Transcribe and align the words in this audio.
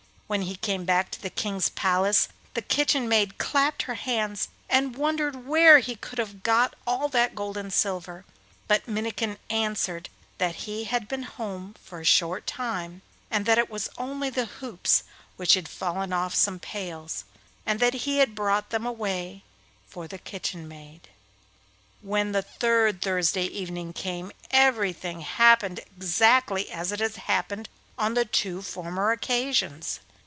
When 0.31 0.43
he 0.43 0.55
came 0.55 0.85
back 0.85 1.11
to 1.11 1.21
the 1.21 1.29
King's 1.29 1.67
palace 1.67 2.29
the 2.53 2.61
kitchen 2.61 3.09
maid 3.09 3.37
clapped 3.37 3.81
her 3.81 3.95
hands 3.95 4.47
and 4.69 4.95
wondered 4.95 5.45
where 5.45 5.79
he 5.79 5.97
could 5.97 6.19
have 6.19 6.41
got 6.41 6.73
all 6.87 7.09
that 7.09 7.35
gold 7.35 7.57
and 7.57 7.73
silver; 7.73 8.23
but 8.69 8.87
Minnikin 8.87 9.37
answered 9.49 10.07
that 10.37 10.55
he 10.63 10.85
had 10.85 11.09
been 11.09 11.23
home 11.23 11.75
for 11.83 11.99
a 11.99 12.05
short 12.05 12.47
time, 12.47 13.01
and 13.29 13.45
that 13.45 13.57
it 13.57 13.69
was 13.69 13.89
only 13.97 14.29
the 14.29 14.45
hoops 14.45 15.03
which 15.35 15.55
had 15.55 15.67
fallen 15.67 16.13
off 16.13 16.33
some 16.33 16.59
pails, 16.59 17.25
and 17.65 17.81
that 17.81 17.93
he 18.05 18.19
had 18.19 18.33
brought 18.33 18.69
them 18.69 18.85
away 18.85 19.43
for 19.89 20.07
the 20.07 20.17
kitchen 20.17 20.65
maid. 20.65 21.09
When 22.01 22.31
the 22.31 22.41
third 22.41 23.01
Thursday 23.01 23.47
evening 23.47 23.91
came, 23.91 24.31
everything 24.49 25.19
happened 25.19 25.81
exactly 25.97 26.71
as 26.71 26.93
it 26.93 27.01
had 27.01 27.17
happened 27.17 27.67
on 27.97 28.13
the 28.13 28.23
two 28.23 28.61
former 28.61 29.11
occasions. 29.11 29.99